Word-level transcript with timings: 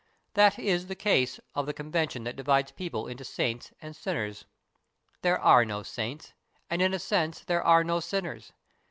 That 0.33 0.57
is 0.57 0.87
the 0.87 0.95
case 0.95 1.39
of 1.53 1.67
the 1.67 1.75
convention 1.75 2.23
that 2.23 2.35
divides 2.35 2.71
people 2.71 3.05
into 3.05 3.23
saints 3.23 3.71
and 3.83 3.95
sinners. 3.95 4.45
There 5.21 5.39
are 5.39 5.63
no 5.63 5.83
saints, 5.83 6.33
and 6.71 6.81
in 6.81 6.95
a 6.95 6.97
sense 6.97 7.41
there 7.43 7.61
are 7.63 7.83
no 7.83 7.99
sinners. 7.99 8.51